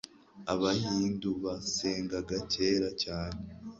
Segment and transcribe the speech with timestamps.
[0.53, 3.41] abahindu basengaga kera cyane